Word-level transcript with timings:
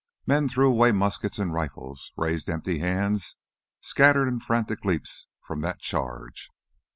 Men 0.25 0.49
threw 0.49 0.67
away 0.67 0.91
muskets 0.91 1.37
and 1.37 1.53
rifles, 1.53 2.11
raised 2.17 2.49
empty 2.49 2.79
hands, 2.79 3.35
scattered 3.81 4.27
in 4.27 4.39
frantic 4.39 4.83
leaps 4.83 5.27
from 5.45 5.61
that 5.61 5.77
charge. 5.77 6.49